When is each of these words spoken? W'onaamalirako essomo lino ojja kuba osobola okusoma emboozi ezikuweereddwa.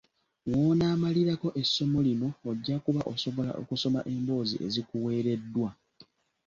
W'onaamalirako 0.57 1.47
essomo 1.61 1.99
lino 2.07 2.27
ojja 2.49 2.75
kuba 2.85 3.01
osobola 3.13 3.51
okusoma 3.61 3.99
emboozi 4.13 4.55
ezikuweereddwa. 4.65 5.69